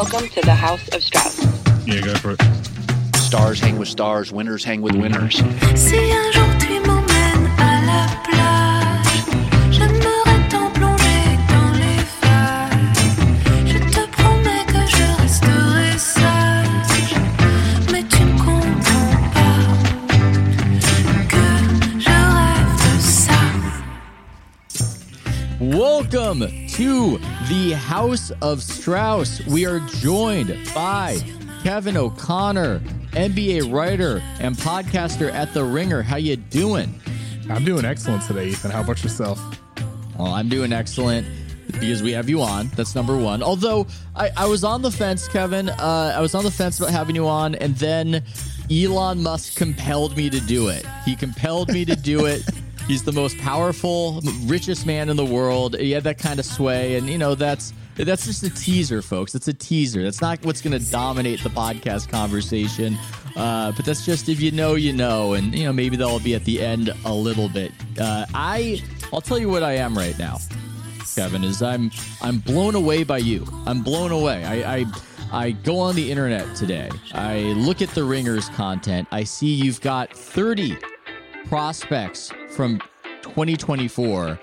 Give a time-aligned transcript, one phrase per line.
[0.00, 1.44] Welcome to the House of Strauss.
[1.86, 2.40] Yeah, go for it.
[3.16, 5.42] Stars hang with stars, winners hang with winners.
[5.74, 9.24] Si un jour tu m'emmènes à la plage,
[9.70, 12.96] j'aimerais tant plonger dans les vagues.
[13.66, 17.14] Je te promets que je resterai sage,
[17.92, 19.68] mais tu ne comprends pas
[21.28, 21.44] que
[21.98, 23.40] je rêve de ça.
[25.60, 27.18] Welcome to
[27.50, 29.44] the House of Strauss.
[29.44, 31.18] We are joined by
[31.62, 32.78] Kevin O'Connor,
[33.10, 36.00] NBA writer and podcaster at The Ringer.
[36.00, 36.98] How you doing?
[37.50, 38.70] I'm doing excellent today, Ethan.
[38.70, 39.38] How about yourself?
[40.18, 41.26] Well, I'm doing excellent
[41.66, 42.68] because we have you on.
[42.68, 43.42] That's number one.
[43.42, 45.68] Although I, I was on the fence, Kevin.
[45.68, 48.24] Uh, I was on the fence about having you on, and then
[48.70, 50.86] Elon Musk compelled me to do it.
[51.04, 52.40] He compelled me to do it.
[52.90, 55.78] He's the most powerful, richest man in the world.
[55.78, 59.36] He had that kind of sway, and you know that's that's just a teaser, folks.
[59.36, 60.02] It's a teaser.
[60.02, 62.98] That's not what's going to dominate the podcast conversation.
[63.36, 66.34] Uh, but that's just if you know, you know, and you know maybe that'll be
[66.34, 67.70] at the end a little bit.
[67.96, 68.82] Uh, I
[69.12, 70.38] I'll tell you what I am right now.
[71.14, 73.46] Kevin, is I'm I'm blown away by you.
[73.66, 74.44] I'm blown away.
[74.44, 74.86] I, I
[75.30, 76.90] I go on the internet today.
[77.14, 79.06] I look at the Ringers content.
[79.12, 80.76] I see you've got 30
[81.46, 82.78] prospects from
[83.22, 84.38] 2024,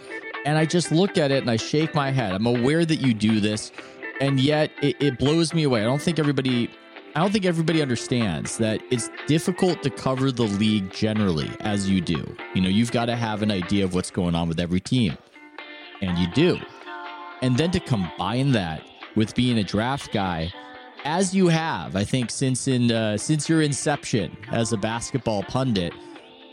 [0.47, 2.33] and I just look at it and I shake my head.
[2.33, 3.71] I'm aware that you do this,
[4.19, 5.81] and yet it, it blows me away.
[5.81, 6.71] I don't think everybody.
[7.15, 12.01] I don't think everybody understands that it's difficult to cover the league generally as you
[12.01, 12.35] do.
[12.55, 15.15] You know, you've got to have an idea of what's going on with every team
[16.01, 16.59] and you do.
[17.43, 18.81] And then to combine that
[19.15, 20.51] with being a draft guy,
[21.05, 25.93] as you have, I think since in uh, since your inception as a basketball pundit,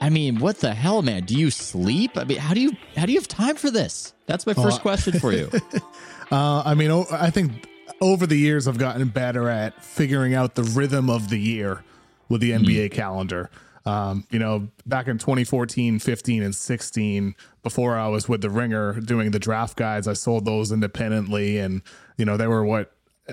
[0.00, 1.24] I mean, what the hell, man?
[1.24, 2.12] Do you sleep?
[2.16, 4.12] I mean, how do you how do you have time for this?
[4.26, 5.50] That's my first question for you.
[6.32, 7.68] Uh, I mean, I think
[8.00, 11.84] over the years I've gotten better at figuring out the rhythm of the year
[12.28, 13.50] with the NBA calendar.
[13.86, 19.00] Um, you know, back in 2014, 15, and 16, before I was with the Ringer
[19.00, 21.82] doing the draft guides, I sold those independently, and
[22.16, 22.90] you know they were what.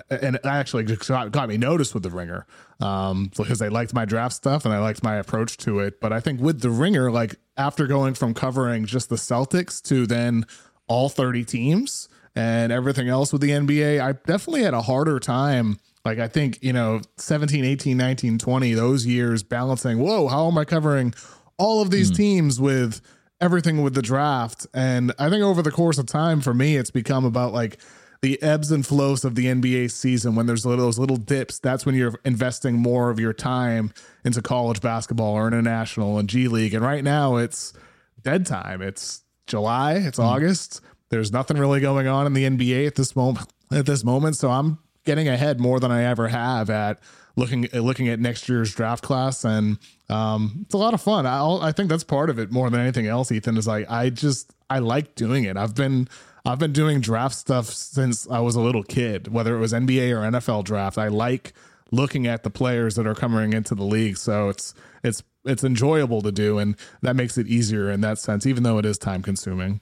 [0.10, 2.46] And it actually got, got me noticed with the Ringer
[2.80, 6.00] um, because they liked my draft stuff and I liked my approach to it.
[6.00, 10.08] But I think with the Ringer, like after going from covering just the Celtics to
[10.08, 10.46] then
[10.88, 15.80] all 30 teams and everything else with the NBA, I definitely had a harder time.
[16.04, 20.58] Like, I think, you know, 17, 18, 19, 20, those years balancing, whoa, how am
[20.58, 21.14] I covering
[21.58, 23.02] all of these teams with
[23.40, 24.66] everything with the draft?
[24.74, 27.80] And I think over the course of time, for me, it's become about like,
[28.22, 31.86] the ebbs and flows of the NBA season when there's little, those little dips, that's
[31.86, 33.92] when you're investing more of your time
[34.24, 36.74] into college basketball or international and G League.
[36.74, 37.74] And right now it's
[38.22, 38.82] dead time.
[38.82, 40.82] It's July, it's August.
[41.10, 44.36] There's nothing really going on in the NBA at this moment at this moment.
[44.36, 47.00] So I'm getting ahead more than I ever have at
[47.36, 51.26] looking looking at next year's draft class and um, it's a lot of fun.
[51.26, 53.32] I I think that's part of it more than anything else.
[53.32, 55.58] Ethan is like I just I like doing it.
[55.58, 56.08] I've been
[56.46, 60.12] I've been doing draft stuff since I was a little kid, whether it was NBA
[60.12, 60.98] or NFL draft.
[60.98, 61.54] I like
[61.92, 64.18] looking at the players that are coming into the league.
[64.18, 68.46] So it's it's it's enjoyable to do and that makes it easier in that sense,
[68.46, 69.82] even though it is time consuming.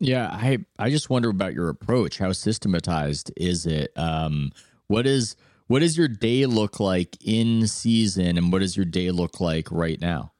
[0.00, 2.18] Yeah, I I just wonder about your approach.
[2.18, 3.92] How systematized is it?
[3.96, 4.52] Um,
[4.86, 9.10] what is what does your day look like in season, and what does your day
[9.10, 10.32] look like right now?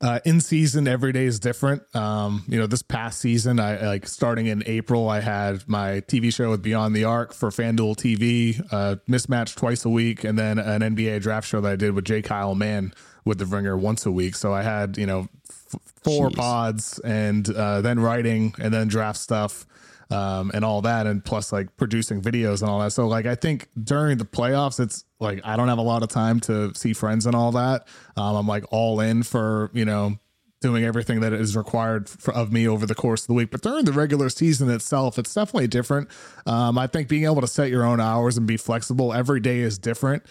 [0.00, 1.82] Uh, in season, every day is different.
[1.94, 6.32] Um, you know, this past season, I like starting in April, I had my TV
[6.32, 10.60] show with Beyond the Arc for FanDuel TV, uh, mismatch twice a week, and then
[10.60, 12.22] an NBA draft show that I did with J.
[12.22, 12.94] Kyle Mann
[13.24, 14.36] with the Ringer once a week.
[14.36, 16.36] So I had, you know, f- four Jeez.
[16.36, 19.66] pods and uh, then writing and then draft stuff
[20.10, 22.92] um, and all that, and plus like producing videos and all that.
[22.92, 26.08] So like I think during the playoffs, it's like I don't have a lot of
[26.08, 27.86] time to see friends and all that.
[28.16, 30.18] Um, I'm like all in for you know
[30.60, 33.50] doing everything that is required for, of me over the course of the week.
[33.50, 36.08] But during the regular season itself, it's definitely different.
[36.46, 39.60] Um, I think being able to set your own hours and be flexible every day
[39.60, 40.24] is different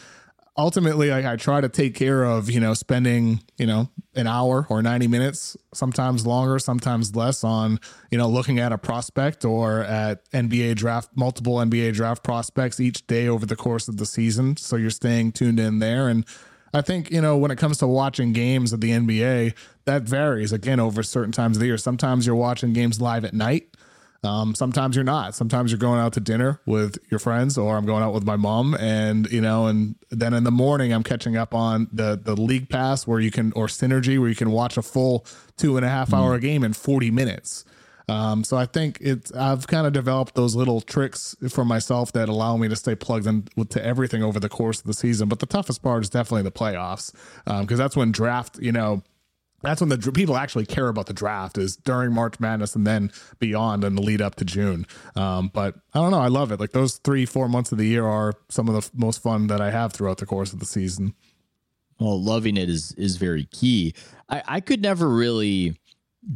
[0.58, 4.66] ultimately like I try to take care of, you know, spending, you know, an hour
[4.70, 9.82] or 90 minutes, sometimes longer, sometimes less on, you know, looking at a prospect or
[9.82, 14.58] at NBA draft, multiple NBA draft prospects each day over the course of the season.
[14.58, 16.08] So you're staying tuned in there.
[16.08, 16.26] And
[16.74, 19.54] I think, you know, when it comes to watching games of the NBA,
[19.86, 21.78] that varies again over certain times of the year.
[21.78, 23.77] Sometimes you're watching games live at night.
[24.24, 25.36] Um, sometimes you're not.
[25.36, 28.36] Sometimes you're going out to dinner with your friends, or I'm going out with my
[28.36, 32.36] mom, and you know, and then in the morning I'm catching up on the the
[32.36, 35.26] league pass where you can or synergy where you can watch a full
[35.56, 37.64] two and a half hour game in 40 minutes.
[38.10, 42.30] Um, so I think it's I've kind of developed those little tricks for myself that
[42.30, 45.28] allow me to stay plugged in with, to everything over the course of the season.
[45.28, 47.12] But the toughest part is definitely the playoffs
[47.46, 49.04] because that's when draft, you know,
[49.62, 53.12] that's when the people actually care about the draft is during March Madness and then
[53.40, 54.86] beyond and the lead up to June.
[55.16, 56.60] Um, but I don't know, I love it.
[56.60, 59.48] Like those three, four months of the year are some of the f- most fun
[59.48, 61.16] that I have throughout the course of the season.
[62.00, 63.96] Well, loving it is is very key.
[64.30, 65.76] I, I could never really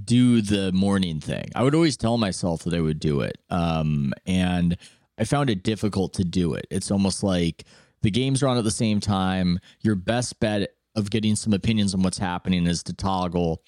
[0.03, 1.49] do the morning thing.
[1.55, 3.37] I would always tell myself that I would do it.
[3.49, 4.77] Um, and
[5.19, 6.65] I found it difficult to do it.
[6.71, 7.65] It's almost like
[8.01, 9.59] the games are on at the same time.
[9.81, 13.61] Your best bet of getting some opinions on what's happening is to toggle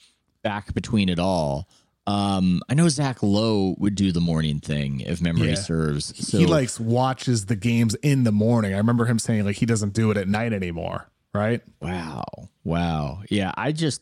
[0.44, 1.68] back between it all.
[2.06, 5.56] Um, I know Zach Lowe would do the morning thing if memory Yeah.
[5.56, 6.14] serves.
[6.28, 8.74] So he likes watches the games in the morning.
[8.74, 11.10] I remember him saying like he doesn't do it at night anymore.
[11.34, 11.62] Right?
[11.82, 12.26] Wow.
[12.64, 13.22] Wow.
[13.30, 13.54] Yeah.
[13.58, 14.02] I just,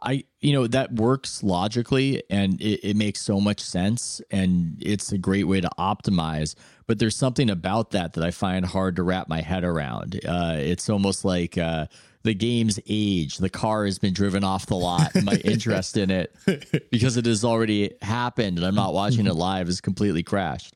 [0.00, 5.12] I, you know, that works logically and it, it makes so much sense and it's
[5.12, 6.54] a great way to optimize.
[6.86, 10.20] But there's something about that that I find hard to wrap my head around.
[10.26, 11.86] Uh, it's almost like, uh,
[12.22, 15.12] the game's age, the car has been driven off the lot.
[15.22, 16.34] My interest in it,
[16.90, 20.74] because it has already happened and I'm not watching it live, is completely crashed.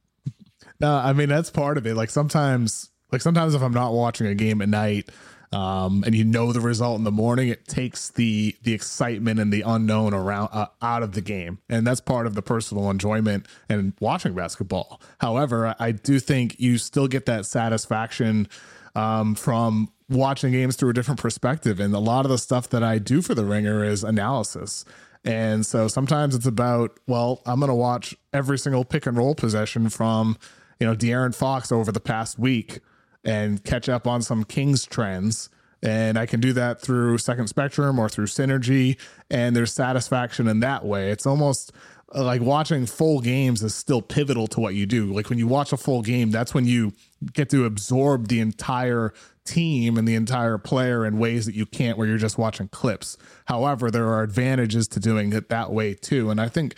[0.80, 1.94] No, I mean that's part of it.
[1.94, 5.10] Like sometimes, like sometimes if I'm not watching a game at night,
[5.52, 9.52] um, and you know the result in the morning, it takes the the excitement and
[9.52, 13.46] the unknown around uh, out of the game, and that's part of the personal enjoyment
[13.68, 15.00] and watching basketball.
[15.20, 18.48] However, I, I do think you still get that satisfaction
[18.96, 22.82] um, from watching games through a different perspective, and a lot of the stuff that
[22.82, 24.84] I do for the Ringer is analysis.
[25.24, 29.34] And so sometimes it's about, well, I'm going to watch every single pick and roll
[29.34, 30.36] possession from,
[30.78, 32.80] you know, De'Aaron Fox over the past week
[33.24, 35.48] and catch up on some Kings trends.
[35.82, 38.98] And I can do that through Second Spectrum or through Synergy.
[39.30, 41.10] And there's satisfaction in that way.
[41.10, 41.72] It's almost
[42.14, 45.12] uh, like watching full games is still pivotal to what you do.
[45.12, 46.92] Like when you watch a full game, that's when you
[47.32, 49.14] get to absorb the entire
[49.44, 53.16] team and the entire player in ways that you can't where you're just watching clips.
[53.46, 56.30] However, there are advantages to doing it that way too.
[56.30, 56.74] And I think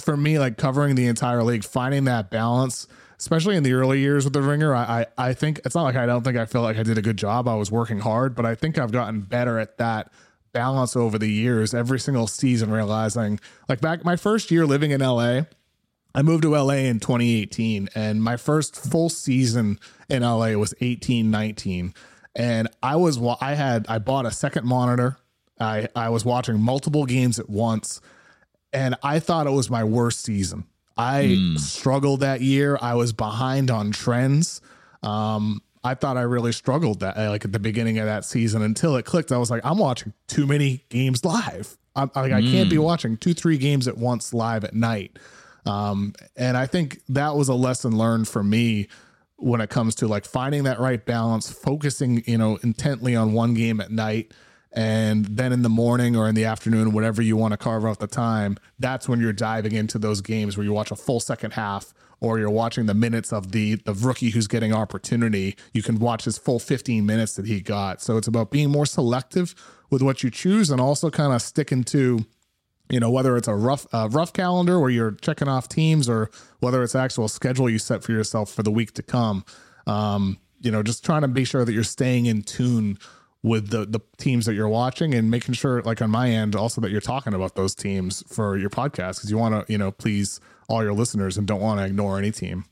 [0.00, 2.86] for me, like covering the entire league, finding that balance,
[3.18, 5.96] especially in the early years with the ringer, I, I I think it's not like
[5.96, 7.48] I don't think I feel like I did a good job.
[7.48, 10.12] I was working hard, but I think I've gotten better at that
[10.52, 11.74] balance over the years.
[11.74, 15.42] Every single season, realizing like back my first year living in LA,
[16.14, 21.30] I moved to LA in 2018, and my first full season in LA was 18,
[21.30, 21.92] 19.
[22.36, 25.16] And I was, I had, I bought a second monitor.
[25.58, 28.00] I, I was watching multiple games at once,
[28.72, 30.64] and I thought it was my worst season.
[30.96, 31.56] I hmm.
[31.56, 32.78] struggled that year.
[32.80, 34.60] I was behind on trends.
[35.02, 38.62] Um, I thought I really struggled that eh, like at the beginning of that season
[38.62, 39.32] until it clicked.
[39.32, 41.76] I was like, I'm watching too many games live.
[41.96, 42.82] I'm like, I can't be hmm.
[42.82, 45.18] watching two, three games at once live at night.
[45.66, 48.88] Um, and I think that was a lesson learned for me
[49.36, 53.54] when it comes to like finding that right balance, focusing, you know, intently on one
[53.54, 54.32] game at night.
[54.72, 58.00] And then in the morning or in the afternoon, whatever you want to carve out
[58.00, 61.52] the time, that's when you're diving into those games where you watch a full second
[61.52, 65.56] half or you're watching the minutes of the the rookie who's getting opportunity.
[65.72, 68.02] You can watch his full 15 minutes that he got.
[68.02, 69.54] So it's about being more selective
[69.90, 72.24] with what you choose and also kind of sticking to
[72.90, 76.30] you know whether it's a rough uh, rough calendar where you're checking off teams or
[76.60, 79.44] whether it's actual schedule you set for yourself for the week to come
[79.86, 82.98] um, you know just trying to be sure that you're staying in tune
[83.42, 86.80] with the the teams that you're watching and making sure like on my end also
[86.80, 89.90] that you're talking about those teams for your podcast because you want to you know
[89.90, 92.64] please all your listeners and don't want to ignore any team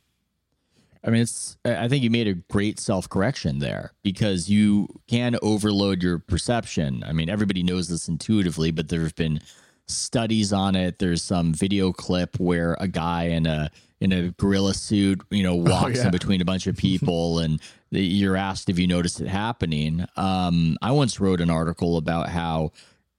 [1.05, 1.57] I mean, it's.
[1.65, 7.03] I think you made a great self correction there because you can overload your perception.
[7.05, 9.41] I mean, everybody knows this intuitively, but there have been
[9.89, 10.99] studies on it.
[10.99, 13.71] There's some video clip where a guy in a
[14.01, 16.07] in a gorilla suit, you know, walks yeah.
[16.07, 17.61] in between a bunch of people, and
[17.91, 20.05] the, you're asked if you noticed it happening.
[20.17, 22.73] Um, I once wrote an article about how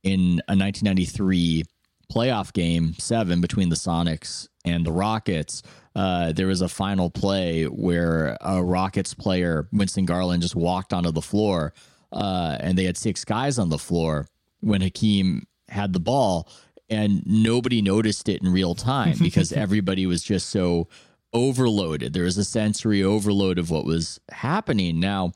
[0.04, 1.64] in a 1993
[2.12, 5.64] playoff game seven between the Sonics and the Rockets,
[5.96, 11.12] uh, there was a final play where a Rockets player, Winston Garland, just walked onto
[11.12, 11.74] the floor,
[12.12, 14.28] uh, and they had six guys on the floor
[14.60, 16.48] when Hakeem had the ball,
[16.90, 20.88] and nobody noticed it in real time because everybody was just so
[21.34, 22.14] overloaded.
[22.14, 25.00] There was a sensory overload of what was happening.
[25.00, 25.34] Now,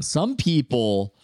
[0.00, 1.14] some people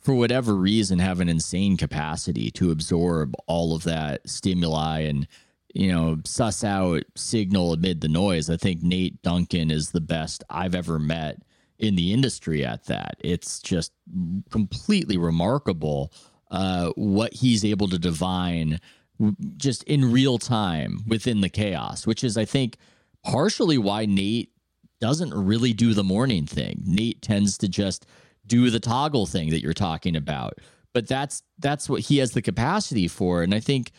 [0.00, 5.26] for whatever reason have an insane capacity to absorb all of that stimuli and
[5.74, 10.44] you know suss out signal amid the noise i think nate duncan is the best
[10.50, 11.38] i've ever met
[11.78, 13.92] in the industry at that it's just
[14.50, 16.12] completely remarkable
[16.52, 18.78] uh, what he's able to divine
[19.56, 22.76] just in real time within the chaos, which is, I think,
[23.24, 24.50] partially why Nate
[25.00, 26.82] doesn't really do the morning thing.
[26.84, 28.06] Nate tends to just
[28.46, 30.58] do the toggle thing that you're talking about.
[30.92, 33.42] But that's that's what he has the capacity for.
[33.42, 33.92] And I think,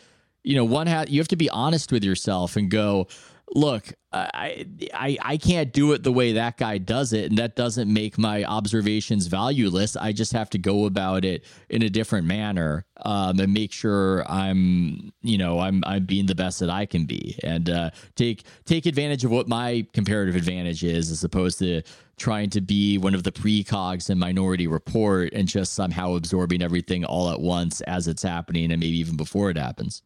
[0.44, 3.08] you know, one hat you have to be honest with yourself and go,
[3.54, 7.56] look, I, I I can't do it the way that guy does it, and that
[7.56, 9.96] doesn't make my observations valueless.
[9.96, 14.28] I just have to go about it in a different manner um, and make sure
[14.30, 18.44] I'm, you know, I'm I'm being the best that I can be, and uh, take
[18.64, 21.82] take advantage of what my comparative advantage is, as opposed to
[22.16, 27.04] trying to be one of the precogs in Minority Report and just somehow absorbing everything
[27.04, 30.02] all at once as it's happening, and maybe even before it happens.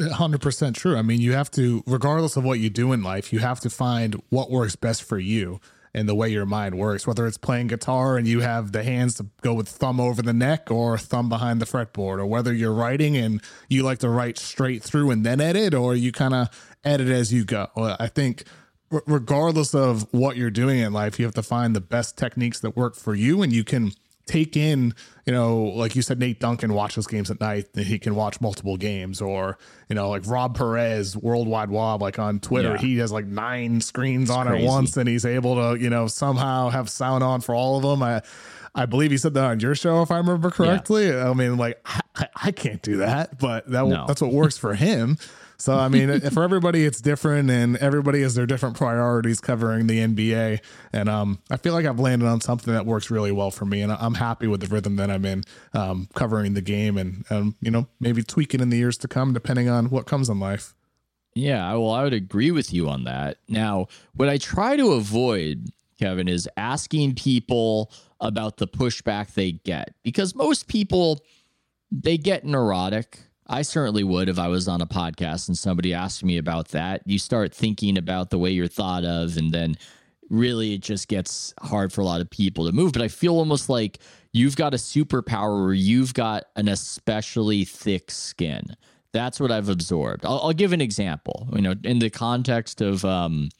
[0.00, 0.96] 100% true.
[0.96, 3.70] I mean, you have to, regardless of what you do in life, you have to
[3.70, 5.60] find what works best for you
[5.96, 7.06] and the way your mind works.
[7.06, 10.32] Whether it's playing guitar and you have the hands to go with thumb over the
[10.32, 14.36] neck or thumb behind the fretboard, or whether you're writing and you like to write
[14.36, 16.48] straight through and then edit, or you kind of
[16.84, 17.68] edit as you go.
[17.76, 18.42] I think
[19.06, 22.76] regardless of what you're doing in life, you have to find the best techniques that
[22.76, 23.92] work for you and you can
[24.26, 24.94] take in,
[25.26, 28.40] you know, like you said, Nate Duncan watches games at night and he can watch
[28.40, 32.78] multiple games, or you know, like Rob Perez, Worldwide Wob, like on Twitter, Yeah.
[32.78, 34.64] he has like nine screens on crazy.
[34.64, 37.82] at once, and he's able to, you know, somehow have sound on for all of
[37.82, 38.02] them.
[38.02, 38.22] I,
[38.74, 41.14] I believe he said that on your show, if I remember correctly.
[41.14, 44.04] I mean, like I, I- I can't do that, but that No.
[44.06, 45.16] that's what works for him.
[45.56, 49.98] So I mean, for everybody, it's different, and everybody has their different priorities covering the
[49.98, 50.60] NBA.
[50.92, 53.82] And um, I feel like I've landed on something that works really well for me,
[53.82, 57.56] and I'm happy with the rhythm that I'm in, um, covering the game, and um,
[57.60, 60.74] you know, maybe tweaking in the years to come, depending on what comes in life.
[61.34, 63.38] Yeah, well, I would agree with you on that.
[63.48, 69.94] Now, what I try to avoid, Kevin, is asking people about the pushback they get
[70.04, 71.20] because most people
[71.90, 73.20] they get neurotic.
[73.46, 77.02] I certainly would if I was on a podcast and somebody asked me about that.
[77.04, 79.76] You start thinking about the way you're thought of, and then
[80.30, 82.92] really it just gets hard for a lot of people to move.
[82.92, 83.98] But I feel almost like
[84.32, 88.76] you've got a superpower where you've got an especially thick skin.
[89.12, 90.24] That's what I've absorbed.
[90.24, 91.48] I'll, I'll give an example.
[91.54, 93.50] You know, in the context of um,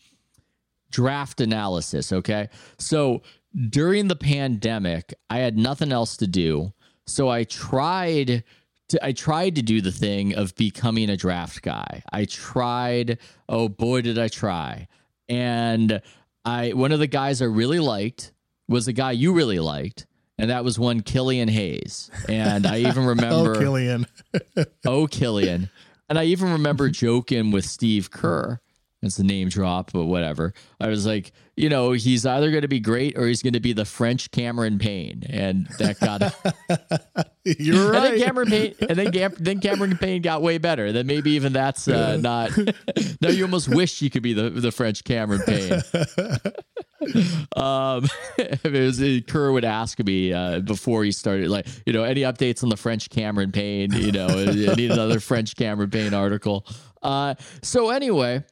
[0.91, 2.11] draft analysis.
[2.11, 2.49] Okay,
[2.79, 3.23] so
[3.69, 6.73] during the pandemic, I had nothing else to do,
[7.07, 8.45] so I tried
[8.89, 12.03] to I tried to do the thing of becoming a draft guy.
[12.13, 13.19] I tried.
[13.49, 14.89] Oh boy, did I try!
[15.29, 16.03] And
[16.45, 18.33] I one of the guys I really liked
[18.69, 20.07] was a guy you really liked.
[20.37, 22.11] And that was one Killian Hayes.
[22.29, 24.07] And I even oh, remember Oh, Killian.
[24.87, 25.71] oh Killian.
[26.09, 28.61] And I even remember joking with Steve Kerr.
[29.05, 30.55] It's a name drop, but whatever.
[30.81, 33.61] I was like, you know, he's either going to be great or he's going to
[33.61, 36.35] be the French Cameron Payne, and that got.
[37.45, 38.13] You're right.
[38.13, 38.27] And then.
[38.27, 40.93] Cameron Payne, and then Cam, then Cameron Payne got way better.
[40.93, 42.51] Then maybe even that's uh, not.
[43.21, 45.83] now you almost wish you could be the the French Cameron Payne.
[47.57, 48.09] um,
[48.39, 52.63] it was Kerr would ask me uh, before he started, like, you know, any updates
[52.63, 53.93] on the French Cameron Payne?
[53.93, 56.67] You know, I need another French Cameron Payne article.
[57.03, 58.43] Uh, so anyway.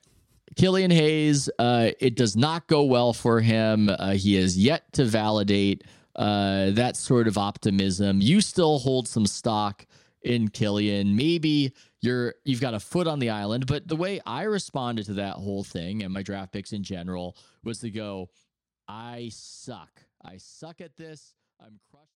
[0.56, 3.88] Killian Hayes, uh, it does not go well for him.
[3.88, 5.84] Uh, he has yet to validate
[6.16, 8.20] uh, that sort of optimism.
[8.20, 9.86] You still hold some stock
[10.22, 11.16] in Killian.
[11.16, 15.14] Maybe you're you've got a foot on the island, but the way I responded to
[15.14, 18.28] that whole thing and my draft picks in general was to go,
[18.88, 20.02] I suck.
[20.24, 21.34] I suck at this.
[21.60, 21.80] I'm.